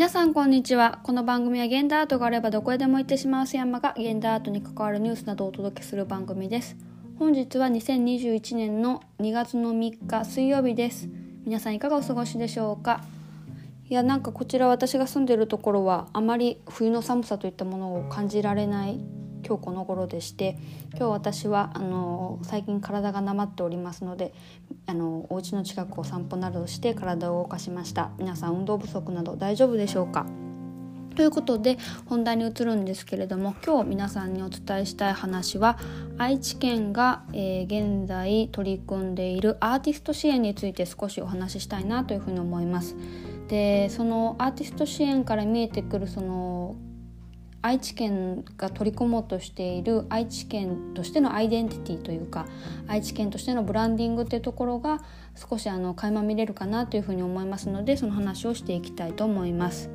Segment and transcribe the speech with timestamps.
[0.00, 0.98] 皆さんこんにちは。
[1.02, 6.74] この番組は現代アートがあればどこへでも行ってしまう瀬山が現代アートに関わるニュースなどをお届けする番組です。
[7.18, 11.06] 本日は2021年の2月の3日水曜日です。
[11.44, 13.04] 皆さんいかがお過ごしでしょうか？
[13.90, 18.98] いやなんかこちら私が住んでいるところはあまり冬の寒さといったものを感じられない
[19.46, 20.58] 今日この頃でして
[20.90, 24.32] 今日私はあの最近体がなまっておりますので
[24.86, 30.26] あのお家の近くを散歩などして体を動かしました皆さん運動不足など大丈夫でしょうか？
[31.16, 31.76] ということで
[32.06, 35.76] 本題に移るんですけれども今日皆さんにお伝えしたい話は
[36.16, 42.96] 愛知県が、えー、現在取り組んでいるアーティスト支援について少しお話ししたいなというふうに思います。
[43.48, 46.76] でそのアーティスト支援から見えてくるその
[47.62, 52.46] 愛知県が取り込もうとしている愛知県としてのアイデンティティというか
[52.86, 55.00] 愛知県としてのブランディングっていうところが
[55.34, 59.90] 少しあの垣間見れるかなというふうに思いますのでその話をしていきたいと思います。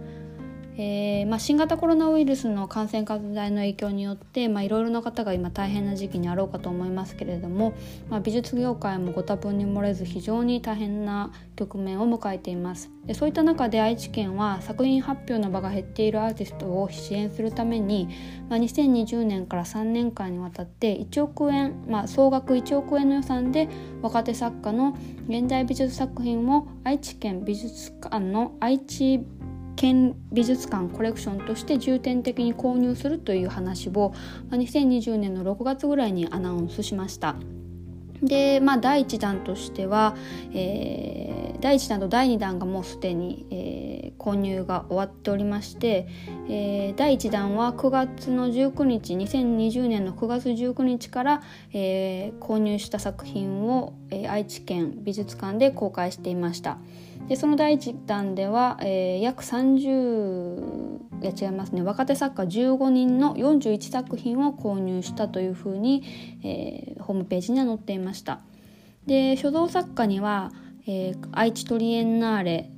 [0.77, 7.73] えーまあ、新型コロナウイルスの感染拡大の影響によっていろいろな方が今大変な時期にあろうかと思いますけれども、
[8.09, 12.91] まあ、美術業界もご多分に漏れず非常に大変な局面を迎えています。
[13.05, 18.09] でそういった中で愛知県は作品発表の場が減っているアーティストを支援するために、
[18.49, 23.69] まあ、2020年から3年間にわたって1億円、まあ、総額1億円の予算で
[24.01, 24.97] 若手作家の
[25.29, 29.23] 現代美術作品を愛知県美術館の愛知
[29.85, 34.15] 県美術館コレクションとして重点的に購入するという話を
[34.49, 37.35] 2020年の6月ぐらいにアナウンスしました。
[38.21, 40.15] でまあ第1弾としては、
[40.53, 46.07] えー、第1弾と第2弾がもうすでに、えー、購入が終わっておりまして、
[46.49, 51.43] えー、第1弾は9月の19日2020年の9月19日から、
[51.73, 56.77] えー、購入した作品を、えー、愛知県美術館で公開していました。
[57.27, 61.81] でその第1弾では、えー、約30いや違いますね。
[61.81, 66.03] 若手作家15人の41作品を購入したというふうに、
[66.43, 68.41] えー、ホームページには載っていました。
[69.05, 70.51] で書道作家には、
[70.87, 72.71] えー、愛知トリエンナーレ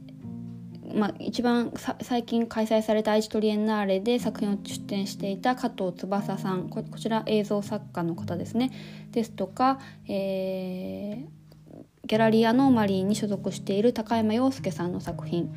[0.94, 6.70] まあ、一番最近開催された愛知トリエンナーレで作品を出展していた加藤翼さん。
[6.70, 8.72] こちら映像作家の方ですね。
[9.12, 15.54] ですとか、えー、ギャラリーアノーマリーに所属している高山洋介さんの作品。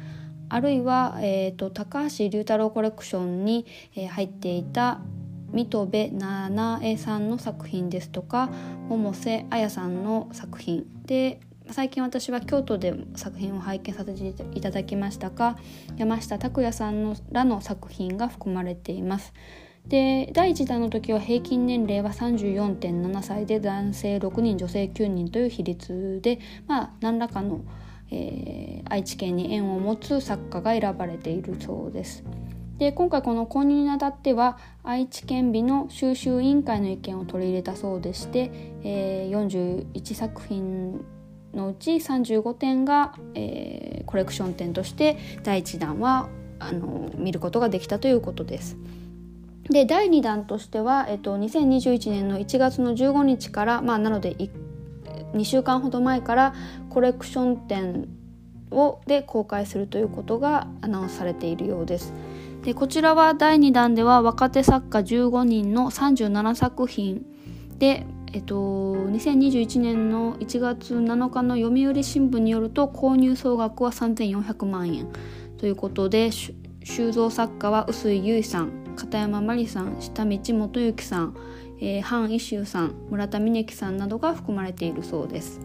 [0.50, 3.66] あるいは、えーと、高橋龍太郎コレクションに、
[3.96, 5.00] えー、入っていた
[5.52, 8.50] 水戸部七重さんの作品ですとか
[8.88, 11.40] 百瀬彩さんの作品で
[11.70, 15.56] 最近私は京都で作品を拝見させていただきましたが
[15.96, 19.32] 山下拓也さんのらの作品が含まれています。
[19.86, 27.60] で第1弾の時は平均年齢は34.7歳で男性6人女性9人という比率で、まあ、何らかの、
[28.10, 32.24] えー、愛知県に縁を持つ作家が選ばれているそうです。
[32.78, 38.50] で今回この購入にあたっては愛知県美の収集委員会の意見を取り入れたそうでして、
[38.82, 41.04] えー、41作品
[41.52, 48.78] のうち35点が、えー、コレクション展として第1弾はあの見ることができたということです。
[49.68, 54.34] で第2弾としては、えっと、2021年の1月の15日から、まあ、なので
[55.32, 56.54] 2週間ほど前から
[56.90, 58.08] コレクション展
[58.70, 62.12] をで公開するということがアナウンスされているようです。
[62.62, 67.24] でこちらは第2弾では若手作家15人の37作品
[67.78, 75.08] で、えっと、2021年の1月7日の読売新聞によると購入総額は3400万円
[75.56, 81.36] ということで収蔵作家は臼井優さん片山真理さん下道元幸さん、
[81.80, 85.60] えー、範一秀さん村田峰樹さんなどが含まれているそうです。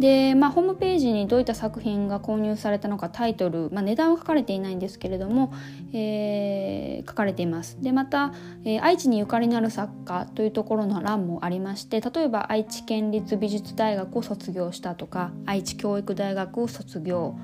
[0.00, 5.52] で、まあ、ホームページにどういった作品が購入されたのかタイトル、まあ、値段は書かれていないんですけれども、
[5.92, 7.80] えー、書かれています。
[7.80, 8.32] でまた、
[8.64, 17.36] えー、愛知にゆかりのある作家というところの欄もありまして例えば愛知県立美術大学を卒業したとか愛知教育大学を卒業。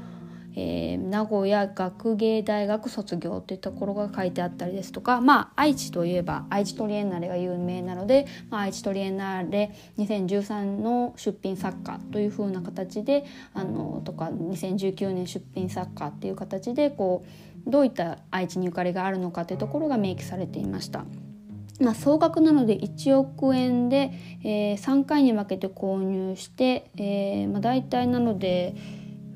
[0.57, 17.25] えー、名古屋学芸大学卒業というところが書いてあったりですとか、まあ、愛知といえば愛知トリエンナーレが有名なので、まあ、愛知トリエンナーレ2013の出品作家というふうな形であのとか2019年出品作家っていう形でこ
[17.67, 21.05] うどういった愛知にゆかりがあるのかというところが明記されていました。
[21.79, 24.13] まあ、総額なので1億円で、
[24.43, 28.75] えー、3回に分けて購入して、えーまあ、大体なので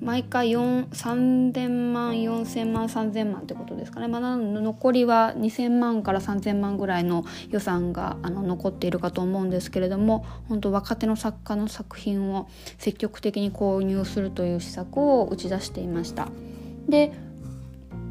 [0.00, 12.48] 毎回3000万4000万3000万ってことですかね、まあ、残りは2000万から3000万ぐらいの予算があの残っているかと思うんですけれども本当若手の作家の作品を
[12.78, 16.28] 積極的に購入するという施策を打ち出していました。
[16.88, 17.12] で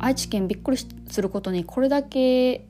[0.01, 2.68] 愛知県びっくりすることにこれだけ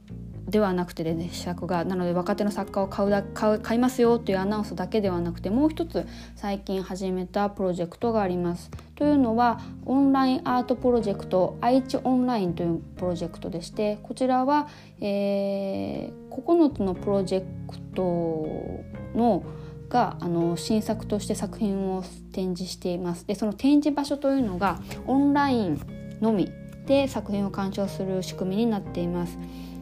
[0.49, 8.71] ではなくてでね施策がなので若手の作家を買うだ買う買いますよというアナウンスだけではなくてもう一つ最近始めたプロジェクトがあります。
[8.95, 14.67] というのはオンラインアートプロジェクト愛知オンラインというプロジェクトでしてこちらは、
[14.99, 18.83] えー、9つのプロジェクト
[19.15, 19.43] の
[19.87, 22.03] があの新作として作品を
[22.33, 25.81] 展示していますでその展示場所というのがオンライン
[26.21, 26.51] のみ
[26.85, 29.37] で作品を鑑賞する仕組みになっています。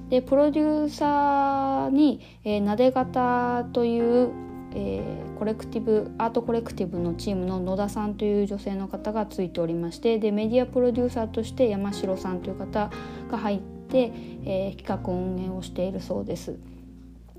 [0.09, 4.31] でプロデューサーに、えー、なで型という、
[4.73, 12.89] えー、コレクティブアートコレクティブのチームの野田さんという女性の方がついておりましてでメディアプロデューサーとして山城さんという方
[13.29, 14.11] が入って、
[14.45, 16.57] えー、企画運営をしているそうです。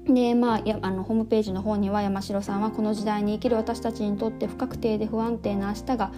[0.06, 6.12] でまあ、やあのホームページの方には山城さんはこの時代に生きる私たちにとって不確定で不安定な明日が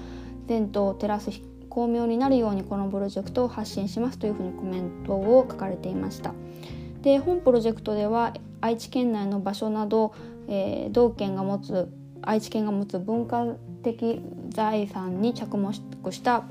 [0.49, 1.33] 前途を照らす
[1.71, 6.35] 巧妙になるようにこのプロジェクトを発信しますというふうにコメントを書かれていました。
[7.01, 10.13] で本プロジェクトでは愛知県内の場所など、
[10.49, 11.89] えー、道県が持つ
[12.23, 13.47] 愛知県が持つ文化
[13.83, 14.21] 的
[14.51, 16.45] 財産に着目した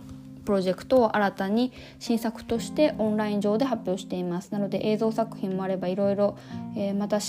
[0.45, 6.37] プロジェクトを新たに新作としてオンライン上で発表していますなので映像作品もあればいろいろ、
[6.75, 7.19] え、また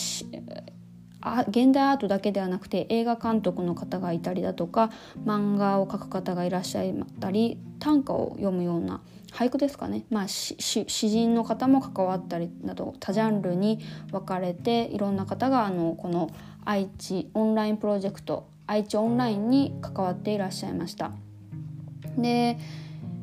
[1.20, 4.90] あ現代アートだけではなくて映画監督の方がいたりだとか
[5.26, 9.00] 漫画を描く方がいらっしゃったり短歌を読むような
[9.32, 10.56] 俳句ですかね、まあ、詩
[10.93, 13.81] 人の方も関わったりなど多ジャンルに
[14.11, 16.31] 分かれていろんな方があのこの
[16.65, 21.11] 愛知オンラインプロジェクト愛知オンラインに関わっていらっしゃいました。
[22.17, 22.59] で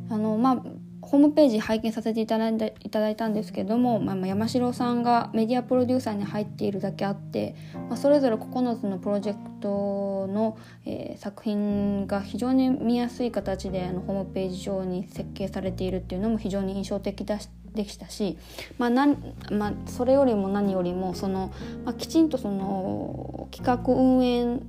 [0.10, 0.64] あのまあ
[1.08, 7.56] ホームページ拝見させていただいたいただいたんですけども、まあ、山城さんがメディアプロデューサーに入っているだけあって、
[7.88, 18.38] まあ、それぞれ9つのプロジェクトの、えー、作品が非常に見やすい形であのホームページ上に設計されているっていうのも非常に印象的だしでしたし、
[18.80, 21.54] まあなんまあ、それよりも何よりもその、
[21.86, 24.60] まあ、きちんとその企画運営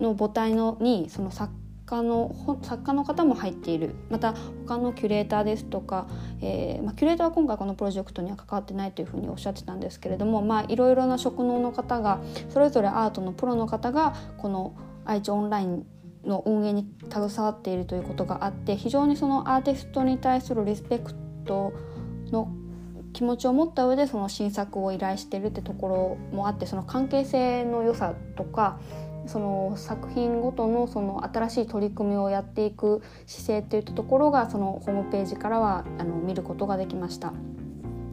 [0.00, 1.52] の母体のにその作
[1.86, 3.94] 家の作家の方も入っている。
[4.10, 4.34] また
[4.66, 6.06] 他のキュレーターですとか、
[6.40, 15.86] えーまあ、キュレーターは今回このプロジェクトには関わってないというふうにおっしゃってたんですけれども、まあ、いろいろな職能の方がそれぞれアートのプロの方がこの愛知オンライン
[16.24, 21.12] の運営に携わっているということがあって非常にそのアーティストに対するリスペク
[21.44, 21.72] ト
[22.30, 22.50] の
[23.12, 28.80] 気持ちを持った上でその新作を依頼しているってところもあってその関係性の良さとか
[29.26, 37.32] その作品ごとのその新しい取り組みをやっていく姿勢っていったところがそのホームページからはあの見ることができました。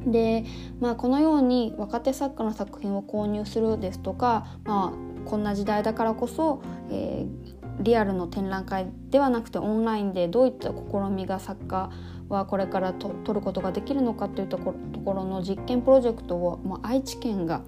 [0.06, 0.46] で、
[0.80, 11.92] まあ、このように若手作家の作品を購入するですとか、まあ、こんな時代だからこそ、えー、リアルの展覧会ではなくてオンラインでどういった試みが作家
[12.30, 14.74] はこれからと取ることができるのかというとこ
[15.06, 17.62] ろの実験プロジェクトを、まあ、愛知県が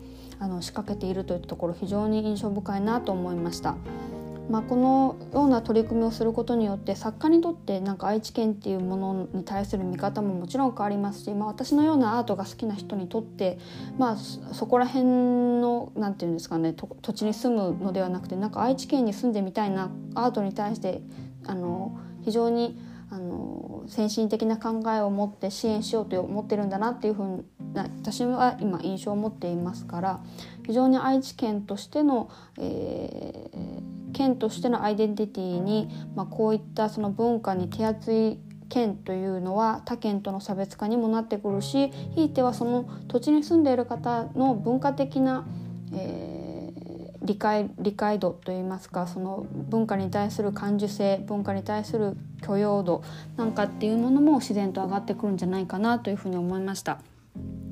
[0.43, 3.77] あの仕掛けているというところ非常に印象深いなと思いました。
[4.49, 13.57] まあ、このような取り組みをすることによって作家にとってなんか愛知県っていうものに対する見方ももちろん変わりますし、まあ、私のようなアートが好きな人にとって、
[13.97, 15.05] まあ、そこら辺
[15.61, 21.01] のなんていうんですかね土地に住むのではなくてなんか愛知県に住んでみたいなアートに対して
[21.47, 22.77] あの非常に
[23.13, 27.45] あの先進的な考えを持って支援しようと思ってるんだなっていうふう
[27.75, 30.20] 私は今印象を持っていますから
[30.65, 38.39] 非常に愛知県としての、えー、県としてのアイデンティティに、まあ、こういったその文化に手厚い
[38.70, 45.46] 県というのは他県との差別化にもなってくるしひいてはその土地に住んでいる方の文化的な、
[45.94, 46.44] えー
[47.24, 53.01] 理解理解度といいますかその文化に対する感受性文化に対する許容度
[53.38, 57.00] なんかっていうものも自然と上がってくるんじゃないかなというふうに思いました。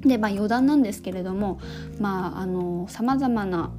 [0.01, 1.59] でまあ余談なんですけれども
[2.87, 3.71] さまざ、まな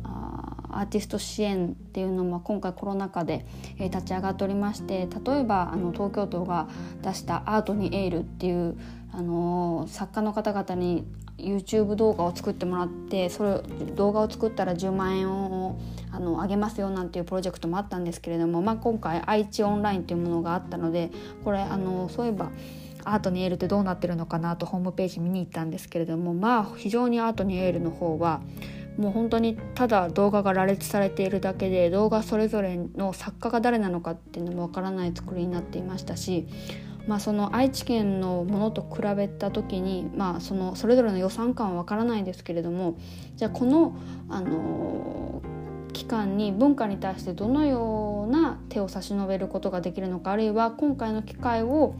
[0.73, 3.45] アーティスト支援っていうのも今回コロナ禍で、
[3.79, 6.67] えー、立ち上がっておりまして例えばあの東京都が
[7.03, 8.77] 出した「アートにエール」っていう、
[9.13, 11.05] あの、作家の方々に
[11.39, 13.63] YouTube 動画を作ってもらってそれ
[13.95, 15.79] 動画を作ったら10万円を
[16.11, 21.11] あの上げますよなんていうプロジェクトもあったんですけれども、まあ、今回愛知オンラインというものがあったので
[21.43, 22.51] これあのそういえば
[23.05, 28.41] アートにエールってどうなってるのかなとホームページ見に行ったんですけれどもまあ非常にアートにエールの方は
[28.97, 36.47] もう本当にただ動画が羅列されているだけで動画それぞれの作家が誰なのかっていうのもわからない作りになっていましたし
[37.07, 42.97] まあ、その愛知県のものと比べた時に、まあ、そのそれぞれの予算感はわからないですけれども
[43.37, 43.97] じゃあこの、
[44.29, 45.43] あの
[45.93, 51.95] 期間に文化に対してどのような手を差し伸べることができるのかあるいは今回の機会を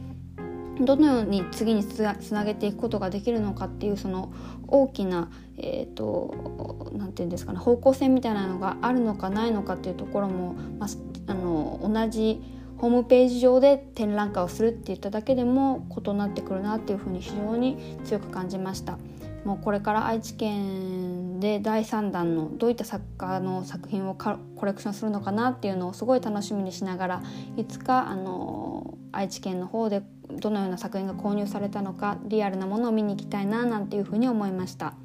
[0.79, 2.01] どのように次につ
[2.33, 4.33] なげていくことができるのかっていうその
[4.67, 10.89] 大きなえーと、なんて言うんですかね方向性みたいなのがあるのかないのかっていうところも、まあ、
[11.27, 12.41] あの同じ
[12.77, 18.97] ホームページ上で展覧会をするって言っただけでも異なってくるなっていうふうに非常に強く感じました。
[19.45, 27.23] もうこれから愛知県で第3弾のどういった作家の作品をコレクションするのかなっていうのをすごい楽しみにしながら
[27.57, 28.72] いつかあの
[29.13, 34.95] 愛知県の方でどのような作品が購入されたのかリアルなものを見に行きたいななんていうふうに思いました。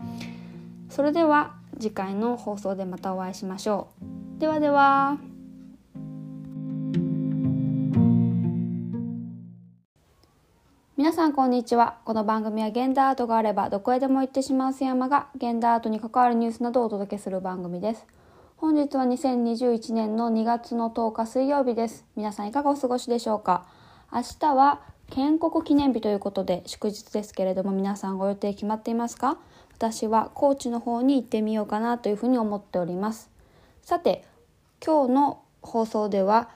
[0.88, 3.88] それでは次回の放送でまたお会いしましょ
[4.36, 4.40] う。
[4.40, 5.18] ではでは。
[10.96, 11.98] 皆さんこんにちは。
[12.04, 18.06] この番組は現代アートがあればどこへでも行ってしまう瀬山が現代アートに関わるニュースなどをお届けする番組です。
[18.56, 22.06] 本日は2021年の2月の10日水曜日です。
[22.16, 23.66] 皆さんいかがお過ごしでしょうか。
[24.10, 29.36] 明日は建国記念日ということで祝日ですけれども皆さんご予定決まっていますか？
[29.76, 33.30] 私は高知の方に行ってみようかなというふうに思っております。
[33.82, 34.24] さて
[34.84, 36.48] 今日の放送では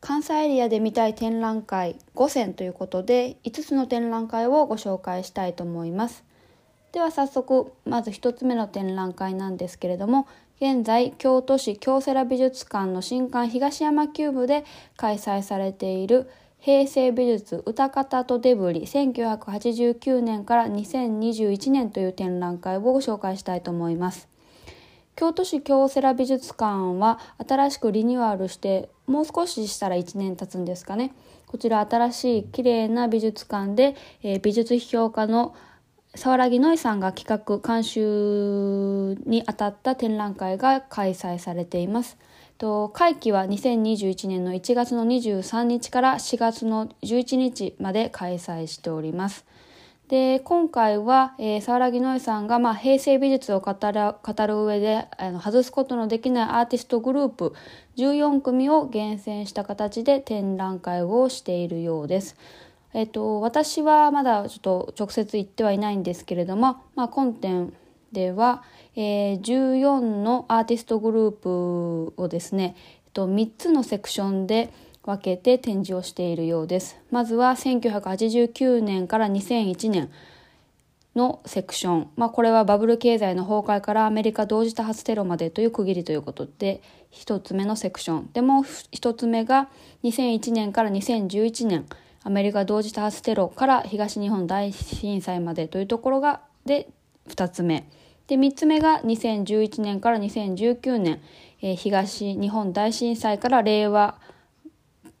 [0.00, 6.24] 関西エリアで見たい展覧会5選ということで5つの展覧会をご紹介したいと思います。
[6.90, 10.26] では早速まず1つ目の展覧会なんですけれども
[10.60, 14.64] 現在京都市京セラ美術館の新館東山キューブで
[14.96, 16.28] 開催されている
[16.60, 24.28] 平成美術歌方とデブリ1989年から2021年という展覧会をご紹介したいと思います。
[25.14, 31.12] 京都市京セラ美術館は新しくリニューアルしてもう少ししたら1年経つんですかね。
[31.46, 35.56] こちら新しい綺麗な美術館で、えー、美術批評家の
[36.14, 42.16] 沢良木のいさんが企画監修にあたった展覧会が開催されています。
[42.58, 49.44] と会期は2021年の1月の23日から4月の11日まで開催しております。
[50.08, 57.54] で今回は、えー、沢木のさんが、まあ、平成美術を語る語る上であの外すことのできないアーティストグループ
[57.96, 62.36] 14組を厳選した形で展覧会をしているようです。
[62.94, 67.74] えっと、私はまだちょっと直接行ってはいないんですけれども、まあ、今展
[68.12, 68.62] では、
[68.96, 72.76] えー、14のアーティストグループをですね、
[73.06, 74.72] えっと、3つのセクションで
[75.04, 76.98] 分けて展示をしているようです。
[77.10, 80.10] まずは1989年から2001年
[81.16, 86.80] のセクション、まあ、これはバブル経済の崩壊からアメリカ同時多発テロまでという区切りということで
[87.12, 88.30] 1つ目のセクション。
[88.32, 89.68] でもう1つ目が
[90.04, 91.86] 2001年から2011年
[92.22, 96.88] アメリカ同時多発テロから東日本大震災までというところがで
[97.28, 97.88] 2つ目。
[98.28, 101.20] で3つ目が2011年から2019年、
[101.62, 104.16] えー、東日本大震災から令和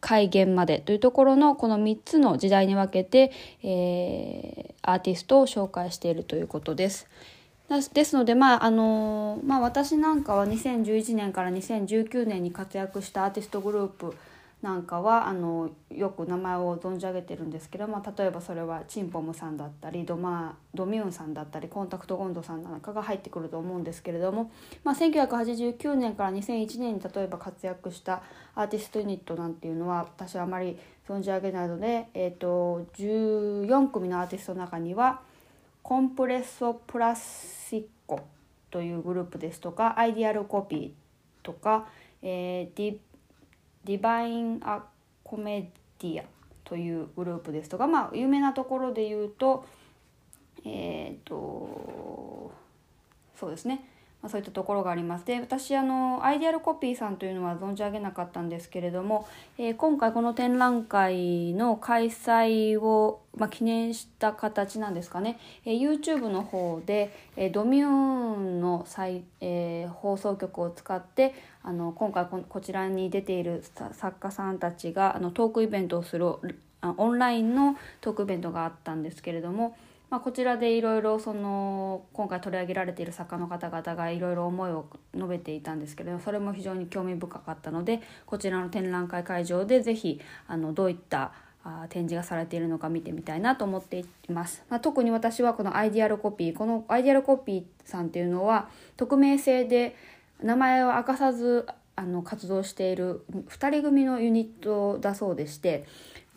[0.00, 7.08] 改元までというところのこの3つの時代に分けて、えー、アーティストを紹介しているということです。
[7.92, 14.16] ですので、まああのまあ、私なんかは2011年から2019年に活躍したアーティストグループ
[14.62, 24.50] なんかはあのよく名前を存じ上げてるんですけど、まあ、例えばそれはチンポムさんだったりドマドミューンさんだったりコンタクトゴンドさんなんかが入ってくると思うんですけれども、
[24.82, 28.22] まあ、1989年から2001年に例えば活躍した
[28.56, 30.76] アーティストユニットなんていうのは私はあまり
[31.08, 35.20] 存じ上げないので、えーと、14組のアーティストの中には
[35.84, 38.20] コンプレッソ・プラスティコ
[38.72, 40.90] というグループですとかアイデアルコピー
[41.44, 41.86] とか、
[42.22, 42.96] えー、ディ
[43.84, 44.84] ディヴィーナ・
[45.24, 46.24] コメディア
[46.64, 49.64] というグループですとか、まあ、有名なところで言うと
[50.64, 52.52] えっ、ー、と
[53.38, 53.88] そうですね。
[54.20, 55.24] まあ、そういったところがあります。
[55.24, 68.86] で私あのアイデアルコピーさんというのは存じ上げなかったんですけれども、えー、今回この展覧会の開催を、まあ、記念した形なんですかね、えー、YouTube の方で、えー、ドミューンの、
[69.40, 76.26] えー、放送局を使ってあの今回ここちらに出ている作家さんたちがあのトークイベントをする
[76.82, 79.76] オンラインのトークイベントがあったんですけれども、
[80.10, 91.32] まあ、こちらでいろいろその今回取り上げられている作家の方々がいろいろ思いを述べていたんですけれどもそれも非常に興味深かったのでこちらの展覧会会場で是非あのどういった
[91.90, 99.94] 展示がされているのか見てみたいなと思っています、まあ、特に私はこのアイディアルコピーこのアイディアルコピーさんっていうのは匿名性で
[100.42, 105.84] 名前を明かさずあの活動している2人組のユニットだそうでして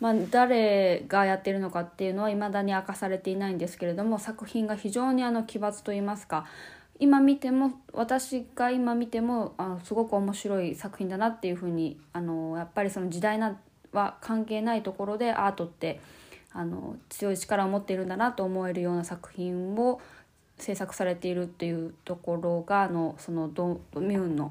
[0.02, 6.44] まあ、誰がやってるのかっていうのは未だに明かされていないんですけれども作品が非常にあの奇抜といいますか
[6.98, 13.56] 今見ても私が今見てもあすごく面白い作品だなっていうふうにあのやっぱりその時代な
[13.92, 16.00] は関係ないところでアートって
[16.52, 20.00] あの強い力を持っているんだなと思えるような作品を
[20.58, 24.50] 制作されているっていうところがあのそのドミューンの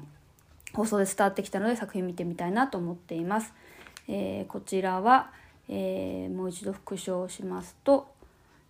[0.72, 3.52] 放送で伝わってきたので作品見てみたいなと思っています。
[4.08, 5.30] えー、こちらは、
[5.68, 8.08] えー、もう一度復唱しますと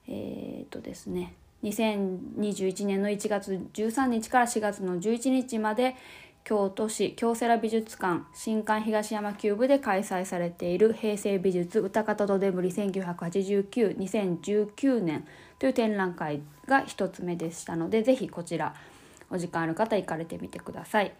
[0.09, 5.95] えっ、とですね2021年の1月13日から4月の11日まで
[6.45, 15.25] 京都市京セラ美術館新館東山キューブで開催されている平成美術歌方とデブリ1989-2019年
[15.61, 18.75] という展覧会が1つ目でしたのでぜひこちら
[19.31, 21.15] お時間ある方行かれてみてください。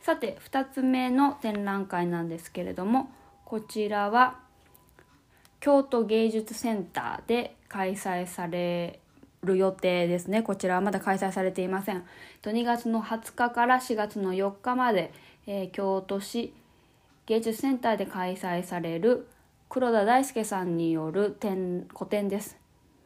[0.00, 3.12] さて2つ目の展覧会なんですけれども
[3.44, 4.40] こちらは
[5.62, 8.98] 京都芸術センターで開催され
[9.44, 10.42] る予定ですね。
[10.42, 12.04] こちらはまだ開催されていません。
[12.42, 15.12] 2月の20日から4月の4日まで、
[15.46, 16.52] えー、京土市
[17.26, 19.28] 芸術センターで開催される
[19.68, 22.56] 黒田大輔さんによる展個展です。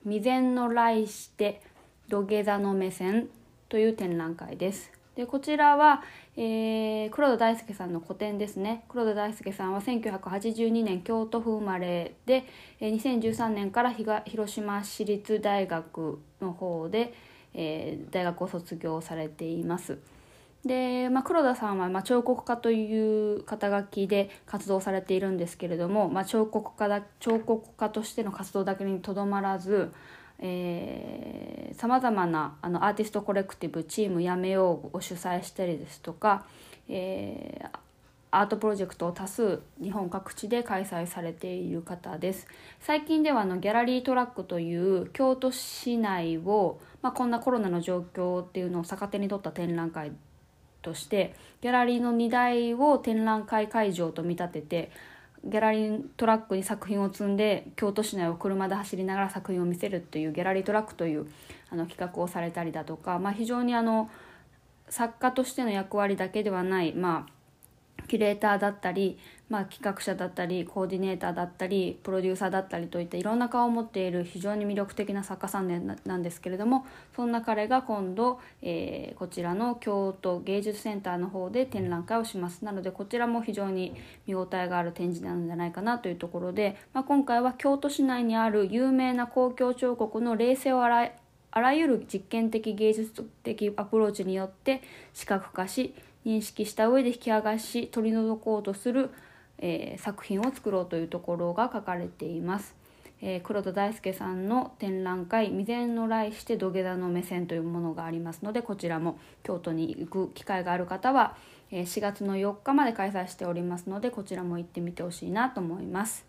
[0.05, 1.61] 未然の来して
[2.09, 3.29] 土下座の目線
[3.69, 4.96] という展覧会です。
[5.16, 6.02] でこちらは、
[6.37, 12.44] えー、黒田大輔さんの個展ですね黒田大輔さんは1982年京都府生まれで、
[12.80, 17.14] えー、2013年から広島市立大学の方で、
[17.54, 19.99] えー、大学を卒業されています。
[20.66, 29.92] で、まあ、黒田さんは、まあ、彫刻家という肩書きで活動されているんですけれども、まあ、彫刻家だ彫刻家としての活動だけにとどまらず
[30.38, 36.45] さまざまなあのアーティストコレクティブチームやめようを主催したりですとか、
[36.88, 37.78] えー、
[38.31, 42.47] アートプロジェクトを多数日本各地で開催されている方です。
[42.81, 50.12] 最近ではあのギャラリートラックという京都市内を、まあ、こんなコロナの状況っていうのを逆手に取った展覧会
[50.83, 54.90] としてギャラリーの荷台を展覧会会場と見立てて
[55.45, 61.27] ギャラリートラックに作品を積んで京都市内を車で走りながら作品を見せるというギャラリートラックという
[61.70, 64.11] あの企画をされたりだとか、まあ、非常にあの
[64.88, 82.64] 作家としての役割だけではない、まあ、キュレーターだったりまあ、企画者だったりコーディネーターだったりプロデューサーだったりといったいろんな顔を持っている非常に魅力的な作家さんなんですけれどもそんな彼が今度、えー、こちらの京都芸術センターの方で展覧会をします。
[82.64, 83.94] なのでこちらも非常に
[84.26, 91.12] 見応えがある展示なんじゃないかなというところで、まあ、今回は京都市内にある有名な公共彫刻の冷静を洗い
[91.52, 94.82] あらゆる実験的芸術的アプローチによって
[95.14, 95.94] 視覚化し
[96.26, 99.11] 認識した上で引き剥がし取り除こうとする
[99.59, 102.77] えー、作品を作ろうというところが書かれています。
[103.23, 111.35] えー、黒田大輔さんの展覧会「未然の来して土下座の目線」というものがありますのでこちらも京都に行く機会がある方は、
[111.71, 116.27] えー、4月の4日まで開催しておりますのでこちらも行ってみてほしいなと思います。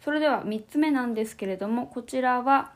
[0.00, 2.72] それでは3つ目なんですけれどもこちらは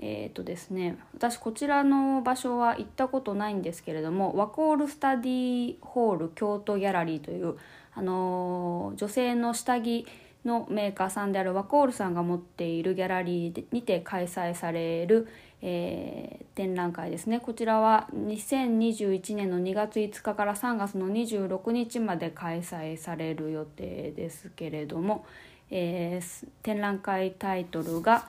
[0.00, 7.56] えっ、ー、とですね私こちらの場所は行ったことないんですけれどもワコールスタディホール京都ギャラリーという
[7.94, 10.06] あの女性の下着
[10.44, 15.28] のメーカーさんであるワコールさんが持っているギャラリーにて開催される、
[15.60, 25.26] えー、展覧会ですねこちらは2021年の2月5日から3月の26日まで開催される予定ですけれども、
[25.70, 28.26] えー、展覧会タイトルが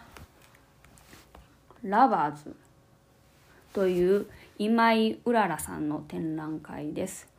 [1.84, 2.56] 「ラバーズ」
[3.74, 4.28] という
[4.60, 7.32] 今井うららさんの展覧会です。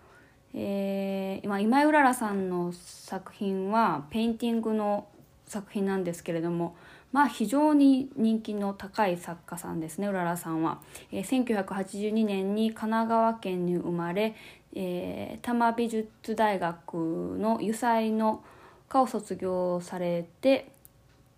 [0.55, 5.07] えー、今井うららさんの作品はペインティングの
[5.47, 6.77] 作品なんですけれども
[7.13, 14.35] まあ非常に人気の高い作家さんですねうららさんは、えー、1982年に神奈川県に生まれ、
[14.75, 18.43] えー、多摩美術大学の油彩の
[18.89, 20.69] 科を卒業されて、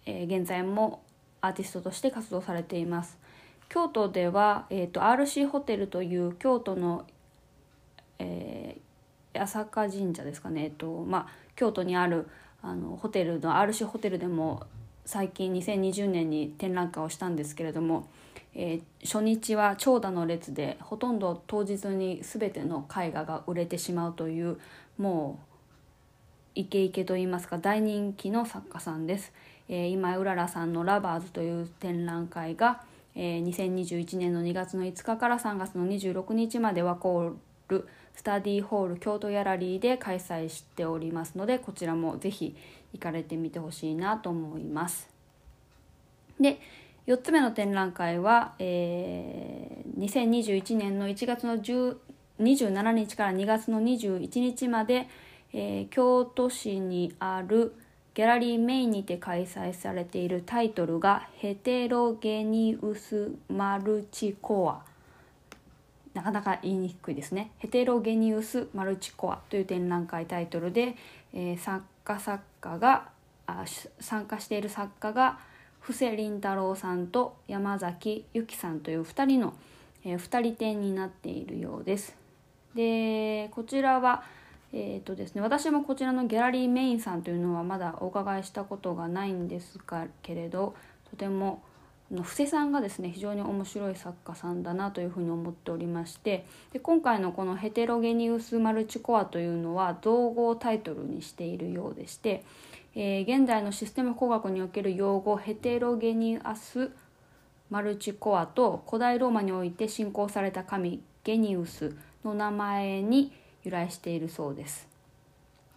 [0.07, 1.03] えー、現在も
[1.40, 3.18] アーティストとして活動されています。
[3.68, 7.07] 京都では、えーと、RC ホテルという京都の、
[8.18, 8.79] え
[9.35, 12.29] 八坂神社ですかね、えっとまあ、京都にある
[12.62, 14.62] あのホテルの RC ホテルでも
[15.05, 18.09] 最近2020年に展覧会をしたんですけれども、
[18.55, 24.59] えー、初日は長蛇の列でほとんど当日に全ての絵画が売れてしまうという
[24.97, 25.55] もう
[26.55, 29.33] イケイケと言いますか大人気の作家さんです。
[29.68, 32.83] えー、今うららさんの「ラバーズ」という展覧会が、
[33.14, 37.35] えー、2021年の2月の5日から3月の26日までワコー
[37.68, 42.57] ルスタディホール京都ギャラリーで開催しておりますのでこちらもぜひ
[42.92, 45.09] 行かれてみてほしいなと思います。
[46.40, 46.61] で
[47.07, 55.07] 4つ目の展覧会は、えー、2021年の1月の27日から2月の21日まで、
[55.53, 57.74] えー、京都市にある
[58.14, 64.83] ギャラリーメインにて開催されているタイトルが「ヘテロゲニウス・マルチコア」
[66.14, 70.96] なかなか言いにくいですね「ヘテロゲニウス・マルチコア」という展覧会タイトルで、
[71.33, 73.09] えー、作家作家が
[73.46, 73.64] あ
[74.00, 75.38] 参加している作家が
[75.81, 79.55] 布施凛太郎さんと山崎由紀さんという2人の、
[80.05, 82.16] えー、2人展になっているようです。
[82.74, 84.24] でこちらは
[84.77, 89.79] えーとですね、私もこちらのギャラリーメインさんというのはまだお伺いしたことがないんです
[90.20, 90.74] けれど
[91.11, 91.62] とても
[92.14, 102.44] の布施さんがですね非常に面白い作家さんだなというふうに思っておりましてで今回のこの「ヘテロゲニウス・マルチコア」というのは造語タイトルにしているようでして、
[102.94, 106.90] えー、現代のシステム工学における用語ヘテロゲニアス・
[107.70, 113.33] マルチコアと古代ローマにおいて信仰された神ゲニウスの名前に
[113.64, 114.94] 由来しているそうです。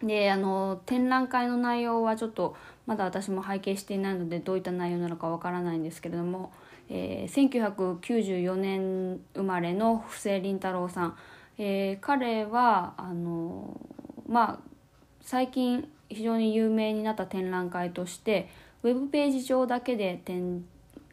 [0.04, 2.56] であの展覧会の内容はちょっと
[2.86, 6.52] まだ私も拝見していないのでどういった内容なのかわからないんですけれども、
[6.90, 11.18] えー、1994年生まれの布施凛太郎さん、
[11.58, 13.80] えー、彼はあの
[14.28, 14.70] まあ
[15.22, 18.50] 最近非常に有名になった展覧会として
[18.84, 20.64] ウェブページ上だけで展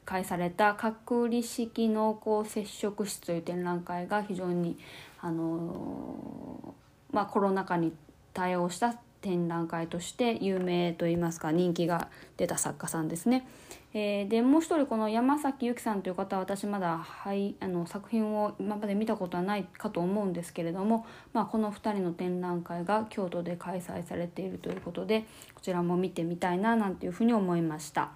[0.04, 4.76] 開された隔離式濃厚接触室という展覧会が非常に
[5.20, 6.74] あの
[7.10, 7.94] まあ、コロナ禍に
[8.34, 13.46] 対応した展覧会として有名といいますか人気が出た作家さんですね。
[13.94, 28.10] えー、でもう一人この山崎由紀さんという方は私まだ、はい、あの作品を今まで見たことはないかと思うんですけれども、まあ、この2人の展覧会が京都で開催されているということでこちらも見てみたいななんていうふうに思いました。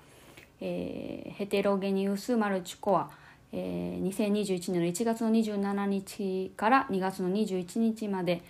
[0.60, 3.08] えー、ヘテロゲニウス・マルチコア
[3.52, 8.42] えー、2021年の1月の27日から2月の21日まで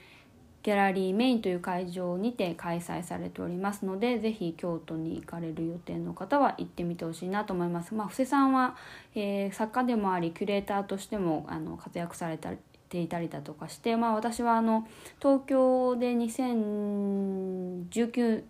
[0.62, 7.94] ギャラリーメインという会場にて開催されておりますのでぜひ京都に行かれる予定の方は行ってみてほしいなと思います。
[7.94, 8.76] まあ、布施さんは、
[9.14, 12.52] えー、作家でもありキュレーターとしてもあの活躍された
[12.88, 14.88] ていたりだとかして、まあ、私はあの
[15.20, 18.42] 東京で2019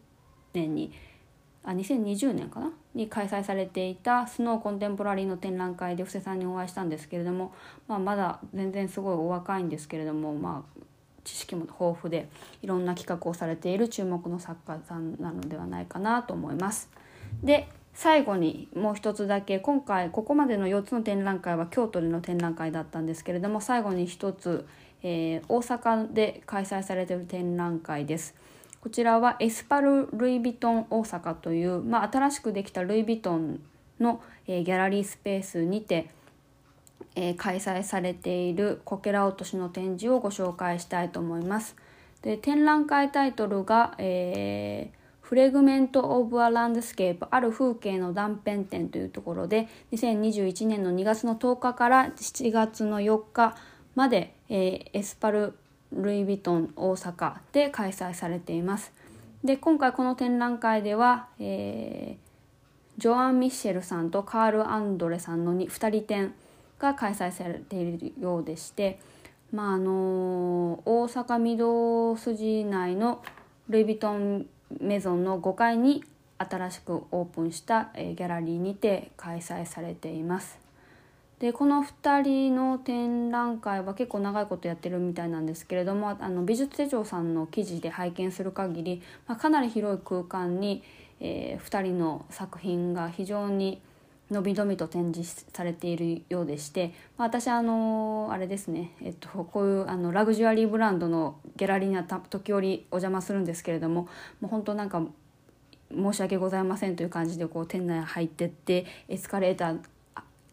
[0.55, 0.93] 年に
[1.65, 2.73] あ2020年かな？
[2.95, 7.53] に開催されていたスノーコンテンポラリーの展覧会で布施さんにお会いしたんですけれども、
[7.87, 10.81] まあ、まだ全然すごいお若いんですけれども、まあ、
[11.29, 12.29] 知識も豊富で
[12.63, 16.91] いろんな企画をされている注目の作家さんなのではないかなと思います。
[17.43, 24.67] で最後にもう一つだけ今回ここまでの4つの展覧会は京都での展覧会だったんですけれども最後に一つ、
[25.03, 28.35] えー、大阪で開催されている展覧会です。
[28.81, 33.61] こちらはエスパス・ルイ・ヴィトン大阪という、まあ、新しくできたルイ・ヴィトン
[33.99, 36.09] の、えー、ギャラリースペースにて、
[37.21, 41.75] えー、開催されているこけら落としの展示をご紹介したいと思います。
[42.23, 53.57] で展覧会タイトルが、えー、 Fragment of a Landscape ある風景の断片展というところで2021年の2月の10日から7月の4日
[53.97, 55.55] まで、えー、エスパル
[55.93, 58.93] ルイ・ヴィトン大阪で開催されています。
[59.43, 66.35] で今回この展覧会では、えー、ジョアン・ミッシェルさんとカール・アンドレさんの 2, 2人展
[66.79, 68.99] が開催されているようでして、
[69.53, 73.23] まああの大阪御堂筋内の
[73.69, 74.47] ルイ・ヴィトン
[74.81, 76.05] メゾンの5階に
[76.39, 80.59] 新しくオープンした、えー、ギャラリーにて開催されています。
[81.41, 90.83] でこの2人の展覧会は結構長いことやってるみたいなんですけれどもあの美術手帳さんの記事で拝見する限り、まあ、かなり広い空間に、
[91.21, 93.81] えー、2人の作品が非常に
[94.31, 104.09] のびのびと展示されているようでして、まあ、私あのあれですね、えっと、こういうあのラグジュアリーブランドのギャラリーには時折お邪魔するんですけれども
[104.41, 105.03] もう本当なんか
[105.91, 109.79] 申し訳ございませんという感じでこう店内入ってってエスカレーター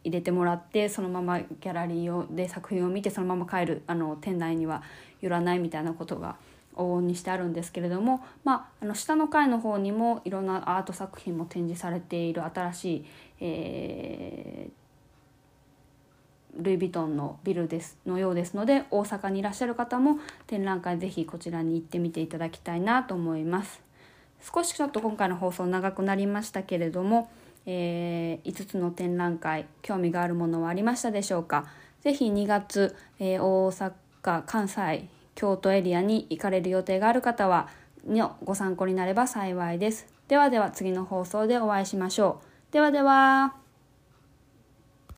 [0.05, 4.83] 入れてもらってそのままギャラリーをで作品を見てそのまま帰るあの店内には
[5.19, 6.37] 寄らないみたいなことが
[6.75, 13.05] 往々にしてあるんですけれども、まあ、あの下の階の方にもいろんなアート作品も展示されている新しい、
[13.41, 23.81] えー、ルイ・ヴィトンのビルですのようですので大阪にいらっしゃる方も展覧会ぜひこちらに行ってみていただきたいなと思います。
[24.41, 27.29] 少しちょっと今回の放送長くなりましたけれども
[27.65, 31.65] えー、5つの展覧会興味があるものはありましたでしょうか？
[32.01, 37.67] 是非2月、えー、大阪関西京都エリアに行かれる予定がある方は
[38.07, 40.07] のご参考になれば幸いです。
[40.27, 42.73] ではでは次の放送でお会いしましょう。
[42.73, 43.64] ではでは。